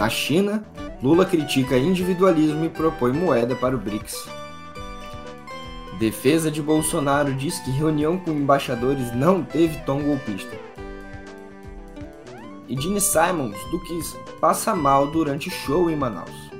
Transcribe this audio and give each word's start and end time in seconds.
Na 0.00 0.08
China, 0.08 0.64
Lula 1.02 1.26
critica 1.26 1.76
individualismo 1.76 2.64
e 2.64 2.70
propõe 2.70 3.12
moeda 3.12 3.54
para 3.54 3.76
o 3.76 3.78
BRICS. 3.78 4.26
Defesa 5.98 6.50
de 6.50 6.62
Bolsonaro 6.62 7.34
diz 7.34 7.58
que 7.58 7.70
reunião 7.70 8.16
com 8.16 8.30
embaixadores 8.30 9.14
não 9.14 9.44
teve 9.44 9.76
tom 9.84 10.00
golpista. 10.00 10.56
E 12.66 12.80
Gene 12.80 12.98
Simons, 12.98 13.58
do 13.70 13.78
Kiss, 13.80 14.16
passa 14.40 14.74
mal 14.74 15.06
durante 15.08 15.50
show 15.50 15.90
em 15.90 15.96
Manaus. 15.96 16.50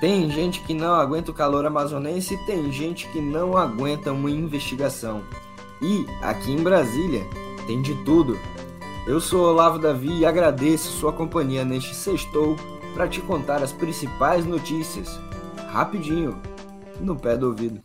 Tem 0.00 0.30
gente 0.30 0.58
que 0.60 0.72
não 0.72 0.94
aguenta 0.94 1.32
o 1.32 1.34
calor 1.34 1.66
amazonense 1.66 2.32
e 2.32 2.46
tem 2.46 2.72
gente 2.72 3.06
que 3.08 3.20
não 3.20 3.58
aguenta 3.58 4.10
uma 4.10 4.30
investigação. 4.30 5.22
E 5.82 6.06
aqui 6.22 6.50
em 6.50 6.62
Brasília 6.62 7.26
tem 7.66 7.82
de 7.82 7.94
tudo. 8.06 8.38
Eu 9.04 9.20
sou 9.20 9.48
Olavo 9.48 9.80
Davi 9.80 10.20
e 10.20 10.24
agradeço 10.24 10.92
sua 10.92 11.12
companhia 11.12 11.64
neste 11.64 11.92
sextou 11.92 12.54
para 12.94 13.08
te 13.08 13.20
contar 13.20 13.60
as 13.60 13.72
principais 13.72 14.46
notícias, 14.46 15.18
rapidinho, 15.72 16.40
no 17.00 17.16
pé 17.16 17.36
do 17.36 17.48
ouvido. 17.48 17.82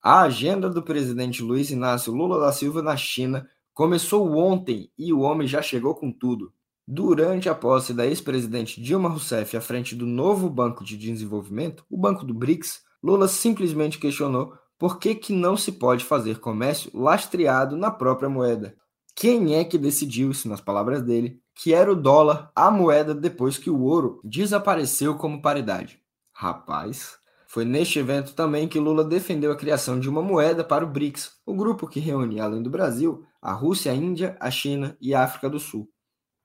A 0.00 0.22
agenda 0.22 0.70
do 0.70 0.82
presidente 0.82 1.42
Luiz 1.42 1.70
Inácio 1.72 2.12
Lula 2.12 2.38
da 2.38 2.52
Silva 2.52 2.80
na 2.80 2.96
China 2.96 3.48
começou 3.74 4.36
ontem 4.36 4.90
e 4.98 5.12
o 5.12 5.20
homem 5.20 5.46
já 5.46 5.62
chegou 5.62 5.94
com 5.94 6.12
tudo. 6.12 6.52
Durante 6.86 7.48
a 7.48 7.54
posse 7.54 7.94
da 7.94 8.06
ex-presidente 8.06 8.80
Dilma 8.80 9.08
Rousseff 9.08 9.56
à 9.56 9.60
frente 9.60 9.94
do 9.94 10.06
novo 10.06 10.50
Banco 10.50 10.84
de 10.84 10.96
Desenvolvimento, 10.96 11.84
o 11.88 11.96
Banco 11.96 12.24
do 12.24 12.34
BRICS, 12.34 12.82
Lula 13.02 13.28
simplesmente 13.28 13.98
questionou 13.98 14.54
por 14.78 14.98
que, 14.98 15.14
que 15.14 15.32
não 15.32 15.56
se 15.56 15.72
pode 15.72 16.04
fazer 16.04 16.40
comércio 16.40 16.90
lastreado 16.92 17.76
na 17.76 17.90
própria 17.90 18.28
moeda. 18.28 18.76
Quem 19.14 19.54
é 19.54 19.64
que 19.64 19.78
decidiu 19.78 20.30
isso, 20.30 20.48
nas 20.48 20.60
palavras 20.60 21.02
dele, 21.02 21.40
que 21.54 21.72
era 21.72 21.92
o 21.92 21.96
dólar 21.96 22.50
a 22.54 22.70
moeda 22.70 23.14
depois 23.14 23.58
que 23.58 23.70
o 23.70 23.82
ouro 23.82 24.20
desapareceu 24.24 25.14
como 25.14 25.40
paridade? 25.40 26.00
Rapaz, 26.32 27.16
foi 27.46 27.64
neste 27.64 27.98
evento 27.98 28.34
também 28.34 28.66
que 28.66 28.80
Lula 28.80 29.04
defendeu 29.04 29.52
a 29.52 29.56
criação 29.56 30.00
de 30.00 30.08
uma 30.08 30.22
moeda 30.22 30.64
para 30.64 30.84
o 30.84 30.88
BRICS, 30.88 31.32
o 31.46 31.54
grupo 31.54 31.86
que 31.86 32.00
reúne, 32.00 32.40
além 32.40 32.62
do 32.62 32.70
Brasil, 32.70 33.24
a 33.42 33.52
Rússia, 33.52 33.90
a 33.90 33.94
Índia, 33.94 34.36
a 34.38 34.50
China 34.50 34.96
e 35.00 35.12
a 35.12 35.24
África 35.24 35.50
do 35.50 35.58
Sul. 35.58 35.90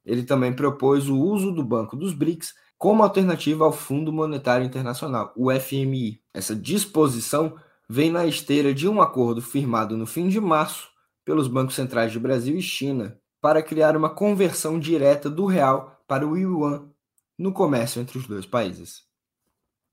Ele 0.04 0.24
também 0.24 0.52
propôs 0.52 1.08
o 1.08 1.16
uso 1.16 1.52
do 1.52 1.64
Banco 1.64 1.96
dos 1.96 2.14
BRICS 2.14 2.56
como 2.78 3.04
alternativa 3.04 3.66
ao 3.66 3.72
Fundo 3.72 4.12
Monetário 4.12 4.66
Internacional, 4.66 5.32
o 5.36 5.52
FMI. 5.52 6.22
Essa 6.34 6.56
disposição 6.56 7.56
vem 7.88 8.12
na 8.12 8.26
esteira 8.26 8.74
de 8.74 8.88
um 8.88 9.02
acordo 9.02 9.42
firmado 9.42 9.96
no 9.96 10.06
fim 10.06 10.28
de 10.28 10.40
março 10.40 10.90
pelos 11.24 11.48
bancos 11.48 11.76
centrais 11.76 12.12
de 12.12 12.20
Brasil 12.20 12.58
e 12.58 12.62
China 12.62 13.20
para 13.42 13.62
criar 13.62 13.96
uma 13.96 14.10
conversão 14.10 14.80
direta 14.80 15.30
do 15.30 15.46
real 15.46 16.02
para 16.08 16.26
o 16.26 16.36
yuan 16.38 16.90
no 17.38 17.52
comércio 17.52 18.02
entre 18.02 18.18
os 18.18 18.26
dois 18.26 18.46
países. 18.46 19.04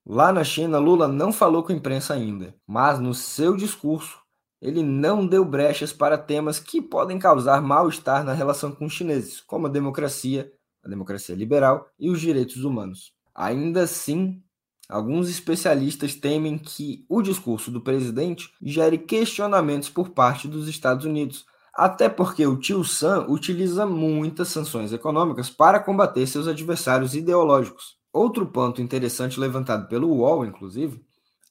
Lá 0.07 0.33
na 0.33 0.45
China, 0.45 0.79
Lula 0.79 1.09
não 1.09 1.33
falou 1.33 1.63
com 1.63 1.73
a 1.73 1.75
imprensa 1.75 2.15
ainda, 2.15 2.55
mas 2.67 2.99
no 2.99 3.15
seu 3.15 3.57
discurso 3.57 4.19
ele 4.65 4.83
não 4.83 5.27
deu 5.27 5.45
brechas 5.45 5.93
para 5.93 6.17
temas 6.17 6.59
que 6.59 6.81
podem 6.81 7.19
causar 7.19 7.61
mal-estar 7.61 8.25
na 8.25 8.33
relação 8.33 8.73
com 8.73 8.87
os 8.87 8.95
chineses, 8.95 9.43
como 9.43 9.67
a 9.67 9.71
democracia, 9.71 10.51
a 10.83 10.89
democracia 10.89 11.35
liberal 11.35 11.87
e 12.01 12.09
os 12.09 12.19
direitos 12.19 12.65
humanos. 12.65 13.13
Ainda 13.35 13.83
assim, 13.83 14.43
alguns 14.89 15.29
especialistas 15.29 16.15
temem 16.15 16.57
que 16.57 17.05
o 17.11 17.21
discurso 17.21 17.71
do 17.71 17.83
presidente 17.83 18.49
gere 18.63 18.97
questionamentos 18.97 19.91
por 19.91 20.09
parte 20.09 20.49
dos 20.49 20.67
Estados 20.67 21.05
Unidos, 21.05 21.45
até 21.75 22.09
porque 22.09 22.47
o 22.47 22.57
tio 22.57 22.83
Sam 22.85 23.27
utiliza 23.29 23.85
muitas 23.85 24.49
sanções 24.49 24.95
econômicas 24.95 25.51
para 25.51 25.79
combater 25.79 26.27
seus 26.27 26.49
adversários 26.49 27.15
ideológicos. 27.15 27.99
Outro 28.11 28.47
ponto 28.47 28.81
interessante 28.81 29.39
levantado 29.39 29.89
pelo 29.89 30.09
UOL, 30.09 30.47
inclusive, 30.47 31.05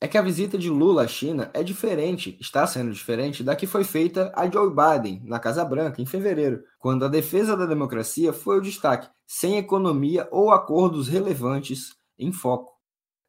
é 0.04 0.08
que 0.10 0.18
a 0.18 0.22
visita 0.22 0.58
de 0.58 0.70
Lula 0.70 1.04
à 1.04 1.08
China 1.08 1.50
é 1.54 1.64
diferente, 1.64 2.38
está 2.38 2.68
sendo 2.68 2.92
diferente 2.92 3.42
da 3.42 3.56
que 3.56 3.66
foi 3.66 3.86
feita 3.86 4.34
a 4.36 4.50
Joe 4.50 4.70
Biden 4.70 5.22
na 5.24 5.40
Casa 5.40 5.64
Branca 5.64 6.02
em 6.02 6.06
fevereiro, 6.06 6.62
quando 6.78 7.06
a 7.06 7.08
defesa 7.08 7.56
da 7.56 7.66
democracia 7.66 8.34
foi 8.34 8.58
o 8.58 8.62
destaque, 8.62 9.10
sem 9.26 9.58
economia 9.58 10.28
ou 10.30 10.52
acordos 10.52 11.08
relevantes 11.08 11.96
em 12.20 12.34
foco. 12.34 12.74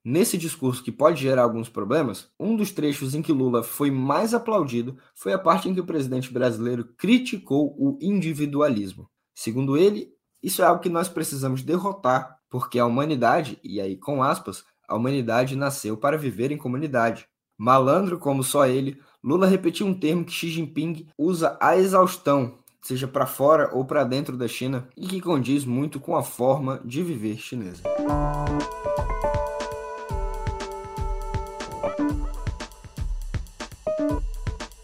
Nesse 0.04 0.36
discurso 0.36 0.82
que 0.82 0.90
pode 0.90 1.22
gerar 1.22 1.44
alguns 1.44 1.68
problemas, 1.68 2.28
um 2.40 2.56
dos 2.56 2.72
trechos 2.72 3.14
em 3.14 3.22
que 3.22 3.32
Lula 3.32 3.62
foi 3.62 3.92
mais 3.92 4.34
aplaudido 4.34 4.98
foi 5.14 5.32
a 5.32 5.38
parte 5.38 5.68
em 5.68 5.74
que 5.74 5.80
o 5.80 5.86
presidente 5.86 6.32
brasileiro 6.32 6.92
criticou 6.98 7.72
o 7.78 7.96
individualismo. 8.02 9.08
Segundo 9.32 9.76
ele, 9.76 10.08
isso 10.42 10.60
é 10.60 10.64
algo 10.64 10.82
que 10.82 10.88
nós 10.88 11.08
precisamos 11.08 11.62
derrotar 11.62 12.36
porque 12.54 12.78
a 12.78 12.86
humanidade, 12.86 13.58
e 13.64 13.80
aí 13.80 13.96
com 13.96 14.22
aspas, 14.22 14.64
a 14.88 14.94
humanidade 14.94 15.56
nasceu 15.56 15.96
para 15.96 16.18
viver 16.18 16.50
em 16.50 16.56
comunidade. 16.56 17.26
Malandro 17.56 18.18
como 18.18 18.42
só 18.42 18.66
ele, 18.66 19.00
Lula 19.22 19.46
repetiu 19.46 19.86
um 19.86 19.94
termo 19.94 20.24
que 20.24 20.32
Xi 20.32 20.48
Jinping 20.48 21.06
usa 21.16 21.56
a 21.60 21.76
exaustão, 21.76 22.58
seja 22.82 23.08
para 23.08 23.26
fora 23.26 23.70
ou 23.72 23.84
para 23.84 24.04
dentro 24.04 24.36
da 24.36 24.48
China, 24.48 24.88
e 24.96 25.06
que 25.06 25.20
condiz 25.20 25.64
muito 25.64 25.98
com 25.98 26.16
a 26.16 26.22
forma 26.22 26.80
de 26.84 27.02
viver 27.02 27.38
chinesa. 27.38 27.82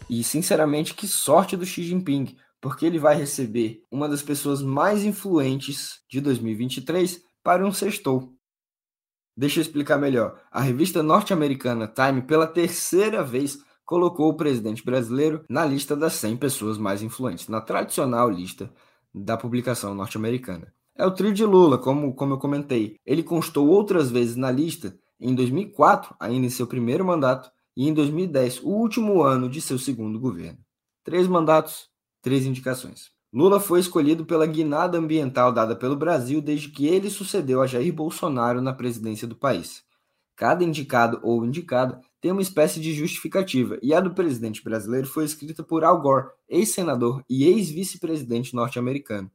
E 0.09 0.23
sinceramente, 0.23 0.93
que 0.93 1.07
sorte 1.07 1.55
do 1.55 1.65
Xi 1.65 1.83
Jinping, 1.83 2.35
porque 2.59 2.85
ele 2.85 2.99
vai 2.99 3.15
receber 3.15 3.83
uma 3.91 4.09
das 4.09 4.21
pessoas 4.21 4.61
mais 4.61 5.03
influentes 5.03 6.01
de 6.09 6.21
2023 6.21 7.21
para 7.43 7.65
um 7.65 7.71
sextou. 7.71 8.33
Deixa 9.35 9.59
eu 9.59 9.61
explicar 9.61 9.97
melhor. 9.97 10.39
A 10.51 10.61
revista 10.61 11.01
norte-americana 11.01 11.87
Time, 11.87 12.21
pela 12.21 12.45
terceira 12.45 13.23
vez, 13.23 13.59
colocou 13.85 14.29
o 14.29 14.37
presidente 14.37 14.83
brasileiro 14.83 15.43
na 15.49 15.65
lista 15.65 15.95
das 15.95 16.13
100 16.13 16.37
pessoas 16.37 16.77
mais 16.77 17.01
influentes, 17.01 17.47
na 17.47 17.61
tradicional 17.61 18.29
lista 18.29 18.71
da 19.13 19.37
publicação 19.37 19.93
norte-americana. 19.93 20.73
É 20.95 21.05
o 21.05 21.11
trio 21.11 21.33
de 21.33 21.45
Lula, 21.45 21.77
como, 21.77 22.13
como 22.13 22.33
eu 22.33 22.37
comentei. 22.37 22.97
Ele 23.05 23.23
constou 23.23 23.67
outras 23.67 24.11
vezes 24.11 24.35
na 24.35 24.51
lista, 24.51 24.97
em 25.19 25.33
2004, 25.33 26.15
ainda 26.19 26.45
em 26.45 26.49
seu 26.49 26.67
primeiro 26.67 27.05
mandato, 27.05 27.49
e 27.75 27.87
em 27.87 27.93
2010, 27.93 28.61
o 28.63 28.69
último 28.69 29.23
ano 29.23 29.49
de 29.49 29.61
seu 29.61 29.79
segundo 29.79 30.19
governo. 30.19 30.59
Três 31.03 31.27
mandatos, 31.27 31.89
três 32.21 32.45
indicações. 32.45 33.11
Lula 33.33 33.61
foi 33.61 33.79
escolhido 33.79 34.25
pela 34.25 34.45
guinada 34.45 34.97
ambiental 34.97 35.53
dada 35.53 35.73
pelo 35.73 35.95
Brasil 35.95 36.41
desde 36.41 36.67
que 36.67 36.85
ele 36.85 37.09
sucedeu 37.09 37.61
a 37.61 37.67
Jair 37.67 37.93
Bolsonaro 37.93 38.61
na 38.61 38.73
presidência 38.73 39.25
do 39.25 39.37
país. 39.37 39.85
Cada 40.35 40.65
indicado 40.65 41.17
ou 41.23 41.45
indicada 41.45 42.01
tem 42.19 42.31
uma 42.31 42.41
espécie 42.41 42.81
de 42.81 42.93
justificativa, 42.93 43.79
e 43.81 43.93
a 43.93 44.01
do 44.01 44.13
presidente 44.13 44.61
brasileiro 44.61 45.07
foi 45.07 45.23
escrita 45.23 45.63
por 45.63 45.85
Al 45.85 46.01
Gore, 46.01 46.27
ex-senador 46.49 47.23
e 47.29 47.45
ex-vice-presidente 47.45 48.53
norte-americano. 48.53 49.31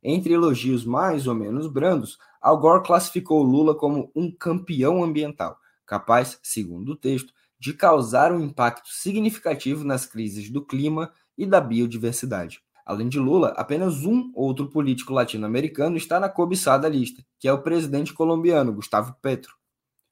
Entre 0.00 0.32
elogios 0.32 0.84
mais 0.84 1.26
ou 1.26 1.34
menos 1.34 1.66
brandos, 1.66 2.18
Al 2.40 2.56
Gore 2.56 2.84
classificou 2.84 3.42
Lula 3.42 3.74
como 3.74 4.12
um 4.14 4.30
campeão 4.30 5.02
ambiental, 5.02 5.58
capaz, 5.84 6.38
segundo 6.40 6.92
o 6.92 6.96
texto, 6.96 7.34
de 7.58 7.74
causar 7.74 8.32
um 8.32 8.40
impacto 8.40 8.88
significativo 8.90 9.82
nas 9.82 10.06
crises 10.06 10.48
do 10.50 10.64
clima 10.64 11.10
e 11.36 11.44
da 11.44 11.60
biodiversidade. 11.60 12.62
Além 12.84 13.08
de 13.08 13.18
Lula, 13.18 13.54
apenas 13.56 14.04
um 14.04 14.30
outro 14.34 14.68
político 14.68 15.12
latino-americano 15.12 15.96
está 15.96 16.18
na 16.18 16.28
cobiçada 16.28 16.88
lista, 16.88 17.24
que 17.38 17.46
é 17.46 17.52
o 17.52 17.62
presidente 17.62 18.12
colombiano 18.12 18.72
Gustavo 18.72 19.14
Petro. 19.20 19.54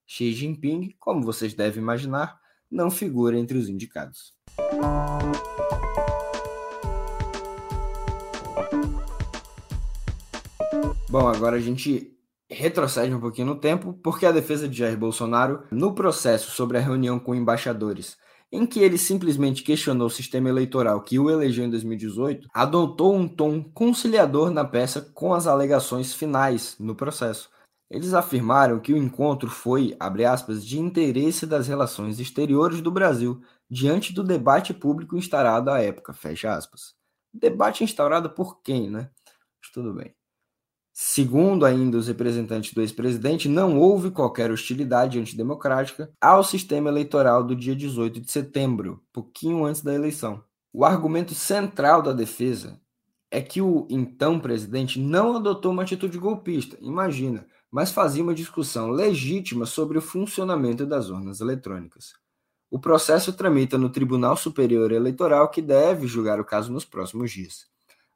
Xi 0.06 0.32
Jinping, 0.32 0.94
como 0.98 1.22
vocês 1.22 1.54
devem 1.54 1.82
imaginar, 1.82 2.38
não 2.70 2.90
figura 2.90 3.38
entre 3.38 3.58
os 3.58 3.68
indicados. 3.68 4.34
Bom, 11.10 11.26
agora 11.26 11.56
a 11.56 11.60
gente 11.60 12.14
retrocede 12.50 13.14
um 13.14 13.20
pouquinho 13.20 13.48
no 13.48 13.56
tempo, 13.56 13.94
porque 14.02 14.26
a 14.26 14.32
defesa 14.32 14.68
de 14.68 14.78
Jair 14.78 14.96
Bolsonaro, 14.96 15.64
no 15.70 15.94
processo 15.94 16.50
sobre 16.50 16.78
a 16.78 16.80
reunião 16.80 17.18
com 17.18 17.34
embaixadores 17.34 18.16
em 18.50 18.66
que 18.66 18.80
ele 18.80 18.96
simplesmente 18.96 19.62
questionou 19.62 20.06
o 20.06 20.10
sistema 20.10 20.48
eleitoral 20.48 21.02
que 21.02 21.18
o 21.18 21.30
elegeu 21.30 21.64
em 21.64 21.70
2018, 21.70 22.48
adotou 22.52 23.14
um 23.14 23.28
tom 23.28 23.62
conciliador 23.62 24.50
na 24.50 24.64
peça 24.64 25.00
com 25.14 25.34
as 25.34 25.46
alegações 25.46 26.14
finais 26.14 26.76
no 26.78 26.94
processo. 26.94 27.50
Eles 27.90 28.12
afirmaram 28.12 28.80
que 28.80 28.92
o 28.92 28.96
encontro 28.96 29.48
foi, 29.48 29.96
abre 29.98 30.24
aspas, 30.24 30.64
de 30.64 30.78
interesse 30.78 31.46
das 31.46 31.68
relações 31.68 32.20
exteriores 32.20 32.80
do 32.80 32.90
Brasil 32.90 33.40
diante 33.70 34.12
do 34.12 34.22
debate 34.22 34.74
público 34.74 35.16
instaurado 35.16 35.70
à 35.70 35.80
época, 35.80 36.12
fecha 36.12 36.54
aspas. 36.54 36.94
Debate 37.32 37.84
instaurado 37.84 38.30
por 38.30 38.60
quem, 38.62 38.90
né? 38.90 39.10
Mas 39.60 39.70
tudo 39.72 39.94
bem. 39.94 40.17
Segundo 41.00 41.64
ainda 41.64 41.96
os 41.96 42.08
representantes 42.08 42.74
do 42.74 42.80
ex-presidente, 42.80 43.48
não 43.48 43.78
houve 43.78 44.10
qualquer 44.10 44.50
hostilidade 44.50 45.16
antidemocrática 45.16 46.10
ao 46.20 46.42
sistema 46.42 46.88
eleitoral 46.88 47.44
do 47.44 47.54
dia 47.54 47.76
18 47.76 48.20
de 48.20 48.28
setembro, 48.28 49.00
pouquinho 49.12 49.64
antes 49.64 49.80
da 49.80 49.94
eleição. 49.94 50.42
O 50.72 50.84
argumento 50.84 51.36
central 51.36 52.02
da 52.02 52.12
defesa 52.12 52.80
é 53.30 53.40
que 53.40 53.62
o 53.62 53.86
então 53.88 54.40
presidente 54.40 54.98
não 54.98 55.36
adotou 55.36 55.70
uma 55.70 55.84
atitude 55.84 56.18
golpista, 56.18 56.76
imagina, 56.80 57.46
mas 57.70 57.92
fazia 57.92 58.24
uma 58.24 58.34
discussão 58.34 58.90
legítima 58.90 59.66
sobre 59.66 59.98
o 59.98 60.02
funcionamento 60.02 60.84
das 60.84 61.10
urnas 61.10 61.40
eletrônicas. 61.40 62.14
O 62.68 62.78
processo 62.80 63.32
tramita 63.32 63.78
no 63.78 63.88
Tribunal 63.88 64.36
Superior 64.36 64.90
Eleitoral, 64.90 65.48
que 65.48 65.62
deve 65.62 66.08
julgar 66.08 66.40
o 66.40 66.44
caso 66.44 66.72
nos 66.72 66.84
próximos 66.84 67.30
dias. 67.30 67.68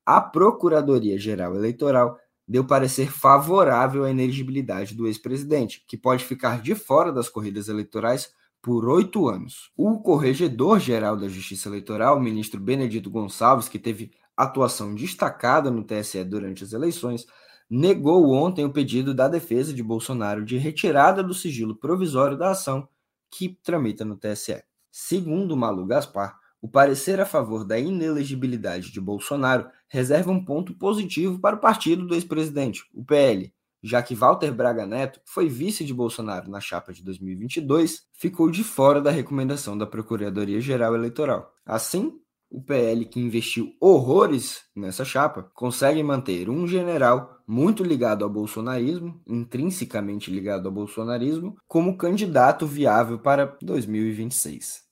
A 0.04 0.20
Procuradoria-Geral 0.20 1.54
Eleitoral 1.54 2.18
deu 2.46 2.64
parecer 2.64 3.10
favorável 3.10 4.04
à 4.04 4.10
ineligibilidade 4.10 4.94
do 4.94 5.06
ex-presidente, 5.06 5.84
que 5.86 5.96
pode 5.96 6.24
ficar 6.24 6.60
de 6.60 6.74
fora 6.74 7.12
das 7.12 7.28
corridas 7.28 7.68
eleitorais 7.68 8.32
por 8.60 8.88
oito 8.88 9.28
anos. 9.28 9.70
O 9.76 9.98
Corregedor-Geral 10.00 11.16
da 11.16 11.28
Justiça 11.28 11.68
Eleitoral, 11.68 12.20
ministro 12.20 12.60
Benedito 12.60 13.10
Gonçalves, 13.10 13.68
que 13.68 13.78
teve 13.78 14.12
atuação 14.36 14.94
destacada 14.94 15.70
no 15.70 15.84
TSE 15.84 16.22
durante 16.24 16.64
as 16.64 16.72
eleições, 16.72 17.26
negou 17.68 18.32
ontem 18.32 18.64
o 18.64 18.72
pedido 18.72 19.14
da 19.14 19.28
defesa 19.28 19.72
de 19.72 19.82
Bolsonaro 19.82 20.44
de 20.44 20.58
retirada 20.58 21.22
do 21.22 21.34
sigilo 21.34 21.74
provisório 21.74 22.36
da 22.36 22.50
ação 22.50 22.88
que 23.30 23.58
tramita 23.62 24.04
no 24.04 24.16
TSE. 24.16 24.62
Segundo 24.90 25.56
Malu 25.56 25.86
Gaspar, 25.86 26.38
o 26.62 26.68
parecer 26.68 27.20
a 27.20 27.26
favor 27.26 27.64
da 27.64 27.76
inelegibilidade 27.76 28.92
de 28.92 29.00
Bolsonaro 29.00 29.68
reserva 29.88 30.30
um 30.30 30.42
ponto 30.42 30.72
positivo 30.72 31.40
para 31.40 31.56
o 31.56 31.60
partido 31.60 32.06
do 32.06 32.14
ex-presidente, 32.14 32.84
o 32.94 33.04
PL, 33.04 33.52
já 33.82 34.00
que 34.00 34.14
Walter 34.14 34.52
Braga 34.52 34.86
Neto 34.86 35.20
foi 35.24 35.48
vice 35.48 35.84
de 35.84 35.92
Bolsonaro 35.92 36.48
na 36.48 36.60
chapa 36.60 36.92
de 36.92 37.02
2022, 37.02 38.04
ficou 38.12 38.48
de 38.48 38.62
fora 38.62 39.00
da 39.00 39.10
recomendação 39.10 39.76
da 39.76 39.86
Procuradoria-Geral 39.86 40.94
Eleitoral. 40.94 41.52
Assim, 41.66 42.12
o 42.48 42.62
PL, 42.62 43.06
que 43.06 43.18
investiu 43.18 43.72
horrores 43.80 44.62
nessa 44.76 45.04
chapa, 45.04 45.50
consegue 45.54 46.02
manter 46.02 46.48
um 46.48 46.68
general 46.68 47.38
muito 47.44 47.82
ligado 47.82 48.22
ao 48.24 48.30
bolsonarismo, 48.30 49.20
intrinsecamente 49.26 50.30
ligado 50.30 50.66
ao 50.66 50.72
bolsonarismo, 50.72 51.56
como 51.66 51.96
candidato 51.96 52.66
viável 52.66 53.18
para 53.18 53.56
2026. 53.60 54.82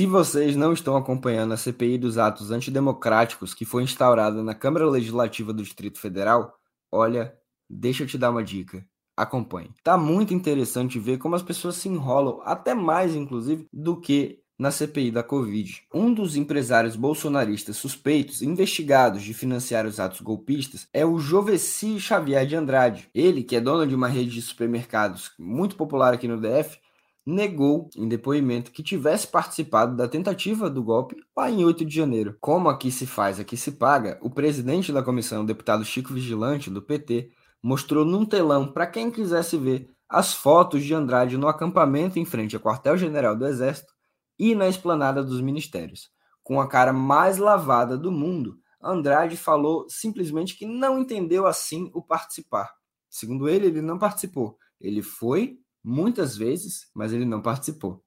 Se 0.00 0.06
vocês 0.06 0.56
não 0.56 0.72
estão 0.72 0.96
acompanhando 0.96 1.52
a 1.52 1.58
CPI 1.58 1.98
dos 1.98 2.16
atos 2.16 2.50
antidemocráticos 2.50 3.52
que 3.52 3.66
foi 3.66 3.82
instaurada 3.82 4.42
na 4.42 4.54
Câmara 4.54 4.88
Legislativa 4.88 5.52
do 5.52 5.62
Distrito 5.62 6.00
Federal, 6.00 6.54
olha, 6.90 7.34
deixa 7.68 8.04
eu 8.04 8.06
te 8.06 8.16
dar 8.16 8.30
uma 8.30 8.42
dica 8.42 8.82
acompanhe. 9.14 9.68
Tá 9.84 9.98
muito 9.98 10.32
interessante 10.32 10.98
ver 10.98 11.18
como 11.18 11.34
as 11.34 11.42
pessoas 11.42 11.76
se 11.76 11.86
enrolam, 11.90 12.40
até 12.44 12.72
mais 12.72 13.14
inclusive, 13.14 13.68
do 13.70 14.00
que 14.00 14.38
na 14.58 14.70
CPI 14.70 15.10
da 15.10 15.22
Covid. 15.22 15.82
Um 15.92 16.14
dos 16.14 16.34
empresários 16.34 16.96
bolsonaristas 16.96 17.76
suspeitos, 17.76 18.40
investigados 18.40 19.22
de 19.22 19.34
financiar 19.34 19.84
os 19.84 20.00
atos 20.00 20.22
golpistas, 20.22 20.88
é 20.94 21.04
o 21.04 21.18
Joveci 21.18 22.00
Xavier 22.00 22.46
de 22.46 22.56
Andrade. 22.56 23.10
Ele, 23.14 23.42
que 23.42 23.54
é 23.54 23.60
dono 23.60 23.86
de 23.86 23.94
uma 23.94 24.08
rede 24.08 24.30
de 24.30 24.40
supermercados 24.40 25.30
muito 25.38 25.76
popular 25.76 26.14
aqui 26.14 26.26
no 26.26 26.40
DF, 26.40 26.78
negou 27.26 27.88
em 27.96 28.08
depoimento 28.08 28.70
que 28.70 28.82
tivesse 28.82 29.26
participado 29.26 29.96
da 29.96 30.08
tentativa 30.08 30.70
do 30.70 30.82
golpe 30.82 31.16
lá 31.36 31.50
em 31.50 31.64
8 31.64 31.84
de 31.84 31.94
janeiro. 31.94 32.36
Como 32.40 32.68
aqui 32.68 32.90
se 32.90 33.06
faz, 33.06 33.38
aqui 33.38 33.56
se 33.56 33.72
paga, 33.72 34.18
o 34.22 34.30
presidente 34.30 34.92
da 34.92 35.02
comissão, 35.02 35.42
o 35.42 35.46
deputado 35.46 35.84
Chico 35.84 36.12
Vigilante, 36.12 36.70
do 36.70 36.82
PT, 36.82 37.30
mostrou 37.62 38.04
num 38.04 38.24
telão 38.24 38.72
para 38.72 38.86
quem 38.86 39.10
quisesse 39.10 39.56
ver 39.56 39.90
as 40.08 40.34
fotos 40.34 40.82
de 40.82 40.94
Andrade 40.94 41.36
no 41.36 41.46
acampamento 41.46 42.18
em 42.18 42.24
frente 42.24 42.56
ao 42.56 42.62
quartel-general 42.62 43.36
do 43.36 43.46
Exército 43.46 43.92
e 44.38 44.54
na 44.54 44.68
esplanada 44.68 45.22
dos 45.22 45.40
ministérios. 45.40 46.10
Com 46.42 46.60
a 46.60 46.66
cara 46.66 46.92
mais 46.92 47.38
lavada 47.38 47.96
do 47.96 48.10
mundo, 48.10 48.58
Andrade 48.82 49.36
falou 49.36 49.86
simplesmente 49.88 50.56
que 50.56 50.66
não 50.66 50.98
entendeu 50.98 51.46
assim 51.46 51.90
o 51.94 52.02
participar. 52.02 52.72
Segundo 53.08 53.48
ele, 53.48 53.66
ele 53.66 53.82
não 53.82 53.98
participou. 53.98 54.56
Ele 54.80 55.02
foi 55.02 55.59
muitas 55.82 56.36
vezes, 56.36 56.88
mas 56.94 57.12
ele 57.12 57.24
não 57.24 57.42
participou. 57.42 58.02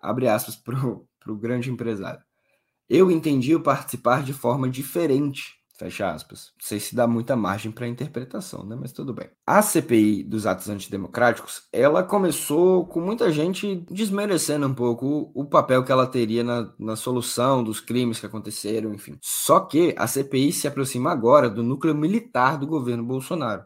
Abre 0.00 0.28
aspas 0.28 0.56
para 0.56 0.76
o 1.32 1.36
grande 1.36 1.70
empresário. 1.70 2.22
Eu 2.88 3.10
entendi 3.10 3.54
o 3.54 3.62
participar 3.62 4.22
de 4.22 4.32
forma 4.32 4.68
diferente. 4.68 5.58
Fecha 5.78 6.10
aspas. 6.10 6.52
Não 6.58 6.66
sei 6.66 6.80
se 6.80 6.96
dá 6.96 7.06
muita 7.06 7.36
margem 7.36 7.70
para 7.70 7.86
interpretação, 7.86 8.64
né? 8.64 8.74
Mas 8.74 8.90
tudo 8.90 9.14
bem. 9.14 9.30
A 9.46 9.62
CPI 9.62 10.24
dos 10.24 10.44
atos 10.44 10.68
antidemocráticos, 10.68 11.68
ela 11.72 12.02
começou 12.02 12.84
com 12.84 13.00
muita 13.00 13.30
gente 13.30 13.86
desmerecendo 13.88 14.66
um 14.66 14.74
pouco 14.74 15.30
o, 15.32 15.44
papel 15.44 15.84
que 15.84 15.92
ela 15.92 16.04
teria 16.04 16.42
na, 16.42 16.72
na 16.76 16.96
solução 16.96 17.62
dos 17.62 17.78
crimes 17.78 18.18
que 18.18 18.26
aconteceram, 18.26 18.92
enfim. 18.92 19.16
Só 19.22 19.60
que 19.60 19.94
a 19.96 20.08
CPI 20.08 20.52
se 20.52 20.66
aproxima 20.66 21.12
agora 21.12 21.48
do 21.48 21.62
núcleo 21.62 21.94
militar 21.94 22.58
do 22.58 22.66
governo 22.66 23.04
Bolsonaro. 23.04 23.64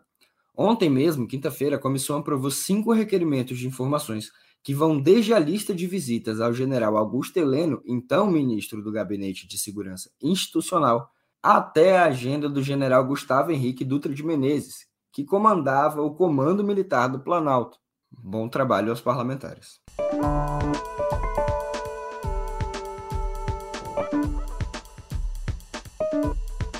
Ontem 0.64 0.88
mesmo, 0.88 1.26
quinta-feira, 1.26 1.75
a 1.75 1.79
comissão 1.81 2.19
aprovou 2.19 2.49
cinco 2.49 2.93
requerimentos 2.93 3.59
de 3.59 3.67
informações 3.67 4.31
que 4.62 4.73
vão 4.73 4.97
desde 4.97 5.35
a 5.35 5.38
lista 5.41 5.75
de 5.75 5.88
visitas 5.88 6.41
ao 6.41 6.53
general 6.53 6.97
Augusto 6.97 7.37
Heleno, 7.37 7.82
então 7.85 8.31
ministro 8.31 8.81
do 8.81 8.93
Gabinete 8.93 9.49
de 9.49 9.59
Segurança 9.59 10.09
Institucional, 10.23 11.11
até 11.43 11.99
a 11.99 12.05
agenda 12.05 12.49
do 12.49 12.62
general 12.62 13.05
Gustavo 13.05 13.50
Henrique 13.50 13.85
Dutra 13.85 14.14
de 14.14 14.23
Menezes, 14.23 14.87
que 15.12 15.25
comandava 15.25 16.00
o 16.00 16.14
Comando 16.14 16.62
Militar 16.62 17.09
do 17.09 17.19
Planalto. 17.19 17.76
Bom 18.09 18.49
trabalho 18.49 18.91
aos 18.91 19.00
parlamentares. 19.00 19.81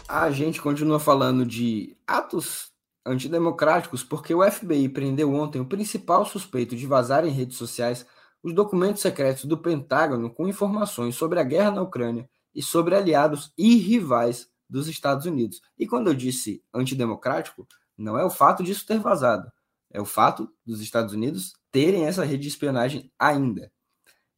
A 0.09 0.31
gente 0.31 0.63
continua 0.63 1.01
falando 1.01 1.45
de 1.45 1.97
atos 2.07 2.72
antidemocráticos 3.05 4.05
porque 4.05 4.35
o 4.35 4.49
FBI 4.49 4.89
prendeu 4.89 5.35
ontem 5.35 5.61
o 5.61 5.67
principal 5.67 6.25
suspeito 6.25 6.77
de 6.77 6.87
vazar 6.87 7.25
em 7.25 7.31
redes 7.31 7.57
sociais 7.57 8.07
os 8.43 8.53
documentos 8.55 9.03
secretos 9.03 9.45
do 9.45 9.59
Pentágono 9.59 10.33
com 10.33 10.49
informações 10.49 11.15
sobre 11.15 11.39
a 11.39 11.45
guerra 11.45 11.71
na 11.71 11.83
Ucrânia 11.83 12.29
e 12.55 12.63
sobre 12.63 12.95
aliados 12.95 13.53
e 13.57 13.77
rivais 13.77 14.49
dos 14.69 14.89
Estados 14.89 15.27
Unidos. 15.27 15.61
E 15.79 15.87
quando 15.87 16.09
eu 16.09 16.15
disse 16.15 16.63
antidemocrático, 16.75 17.67
não 17.97 18.19
é 18.19 18.25
o 18.25 18.31
fato 18.31 18.63
disso 18.63 18.87
ter 18.87 18.99
vazado, 18.99 19.51
é 19.91 20.01
o 20.01 20.05
fato 20.05 20.49
dos 20.65 20.81
Estados 20.81 21.13
Unidos 21.13 21.53
terem 21.71 22.07
essa 22.07 22.25
rede 22.25 22.43
de 22.43 22.49
espionagem 22.49 23.13
ainda. 23.19 23.71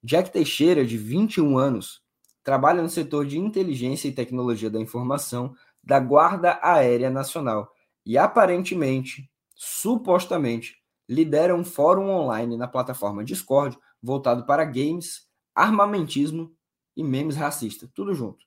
Jack 0.02 0.30
Teixeira, 0.30 0.84
de 0.84 0.98
21 0.98 1.56
anos, 1.56 2.02
trabalha 2.42 2.82
no 2.82 2.90
setor 2.90 3.26
de 3.26 3.38
inteligência 3.38 4.06
e 4.06 4.12
tecnologia 4.12 4.68
da 4.68 4.78
informação 4.78 5.54
da 5.82 5.98
Guarda 5.98 6.58
Aérea 6.62 7.10
Nacional 7.10 7.73
e 8.04 8.18
aparentemente, 8.18 9.30
supostamente, 9.54 10.76
lidera 11.08 11.54
um 11.54 11.64
fórum 11.64 12.08
online 12.08 12.56
na 12.56 12.68
plataforma 12.68 13.24
Discord 13.24 13.78
voltado 14.02 14.44
para 14.46 14.64
games, 14.64 15.26
armamentismo 15.54 16.54
e 16.96 17.02
memes 17.02 17.36
racistas, 17.36 17.90
tudo 17.94 18.14
junto. 18.14 18.44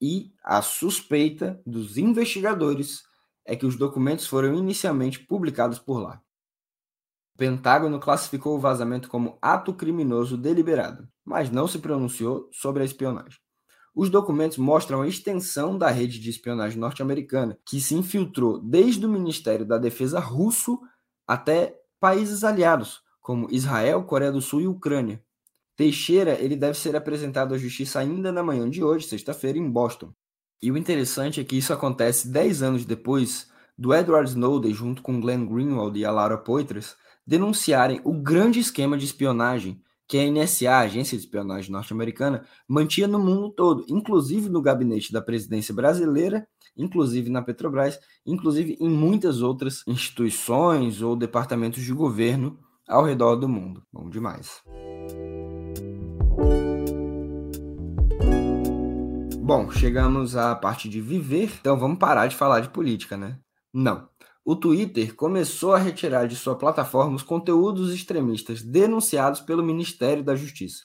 E 0.00 0.32
a 0.42 0.62
suspeita 0.62 1.60
dos 1.66 1.96
investigadores 1.96 3.02
é 3.44 3.56
que 3.56 3.66
os 3.66 3.76
documentos 3.76 4.26
foram 4.26 4.54
inicialmente 4.54 5.20
publicados 5.20 5.78
por 5.78 5.98
lá. 6.00 6.22
O 7.34 7.38
Pentágono 7.38 7.98
classificou 7.98 8.56
o 8.56 8.60
vazamento 8.60 9.08
como 9.08 9.38
ato 9.40 9.72
criminoso 9.72 10.36
deliberado, 10.36 11.08
mas 11.24 11.50
não 11.50 11.66
se 11.66 11.78
pronunciou 11.78 12.48
sobre 12.52 12.82
a 12.82 12.86
espionagem. 12.86 13.40
Os 13.98 14.08
documentos 14.08 14.58
mostram 14.58 15.02
a 15.02 15.08
extensão 15.08 15.76
da 15.76 15.90
rede 15.90 16.20
de 16.20 16.30
espionagem 16.30 16.78
norte-americana, 16.78 17.58
que 17.64 17.80
se 17.80 17.96
infiltrou 17.96 18.60
desde 18.60 19.04
o 19.04 19.08
Ministério 19.08 19.66
da 19.66 19.76
Defesa 19.76 20.20
russo 20.20 20.78
até 21.26 21.76
países 21.98 22.44
aliados, 22.44 23.02
como 23.20 23.48
Israel, 23.50 24.04
Coreia 24.04 24.30
do 24.30 24.40
Sul 24.40 24.60
e 24.60 24.68
Ucrânia. 24.68 25.20
Teixeira 25.74 26.40
ele 26.40 26.54
deve 26.54 26.78
ser 26.78 26.94
apresentado 26.94 27.52
à 27.52 27.58
justiça 27.58 27.98
ainda 27.98 28.30
na 28.30 28.40
manhã 28.40 28.70
de 28.70 28.84
hoje, 28.84 29.08
sexta-feira, 29.08 29.58
em 29.58 29.68
Boston. 29.68 30.12
E 30.62 30.70
o 30.70 30.78
interessante 30.78 31.40
é 31.40 31.44
que 31.44 31.58
isso 31.58 31.72
acontece 31.72 32.28
10 32.28 32.62
anos 32.62 32.84
depois 32.84 33.50
do 33.76 33.92
Edward 33.92 34.30
Snowden, 34.30 34.72
junto 34.72 35.02
com 35.02 35.20
Glenn 35.20 35.44
Greenwald 35.44 35.98
e 35.98 36.04
a 36.04 36.12
Laura 36.12 36.38
Poitras, 36.38 36.94
denunciarem 37.26 38.00
o 38.04 38.12
grande 38.12 38.60
esquema 38.60 38.96
de 38.96 39.06
espionagem 39.06 39.82
que 40.08 40.16
a 40.16 40.30
NSA, 40.30 40.70
a 40.70 40.78
Agência 40.80 41.18
de 41.18 41.24
Espionagem 41.24 41.70
Norte-Americana, 41.70 42.44
mantinha 42.66 43.06
no 43.06 43.18
mundo 43.18 43.50
todo, 43.50 43.84
inclusive 43.88 44.48
no 44.48 44.62
gabinete 44.62 45.12
da 45.12 45.20
presidência 45.20 45.74
brasileira, 45.74 46.48
inclusive 46.74 47.28
na 47.28 47.42
Petrobras, 47.42 47.98
inclusive 48.24 48.78
em 48.80 48.88
muitas 48.88 49.42
outras 49.42 49.82
instituições 49.86 51.02
ou 51.02 51.14
departamentos 51.14 51.82
de 51.82 51.92
governo 51.92 52.58
ao 52.88 53.04
redor 53.04 53.36
do 53.36 53.48
mundo. 53.48 53.82
Bom 53.92 54.08
demais. 54.08 54.62
Bom, 59.42 59.70
chegamos 59.70 60.36
à 60.36 60.54
parte 60.54 60.88
de 60.88 61.00
viver, 61.00 61.50
então 61.60 61.78
vamos 61.78 61.98
parar 61.98 62.26
de 62.26 62.36
falar 62.36 62.60
de 62.60 62.70
política, 62.70 63.16
né? 63.16 63.38
Não. 63.72 64.08
O 64.50 64.56
Twitter 64.56 65.14
começou 65.14 65.74
a 65.74 65.78
retirar 65.78 66.26
de 66.26 66.34
sua 66.34 66.54
plataforma 66.54 67.14
os 67.14 67.22
conteúdos 67.22 67.92
extremistas 67.92 68.62
denunciados 68.62 69.42
pelo 69.42 69.62
Ministério 69.62 70.24
da 70.24 70.34
Justiça. 70.34 70.84